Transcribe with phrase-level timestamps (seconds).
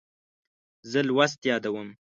[0.91, 1.89] زه لوست یادوم.